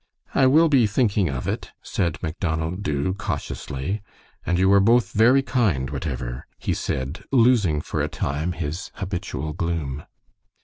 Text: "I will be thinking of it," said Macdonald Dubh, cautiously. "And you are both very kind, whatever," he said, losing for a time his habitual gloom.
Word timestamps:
"I 0.33 0.47
will 0.47 0.67
be 0.67 0.87
thinking 0.87 1.29
of 1.29 1.47
it," 1.47 1.73
said 1.83 2.17
Macdonald 2.23 2.81
Dubh, 2.81 3.19
cautiously. 3.19 4.01
"And 4.43 4.57
you 4.57 4.73
are 4.73 4.79
both 4.79 5.11
very 5.11 5.43
kind, 5.43 5.91
whatever," 5.91 6.47
he 6.57 6.73
said, 6.73 7.23
losing 7.31 7.81
for 7.81 8.01
a 8.01 8.07
time 8.09 8.53
his 8.53 8.89
habitual 8.95 9.53
gloom. 9.53 10.05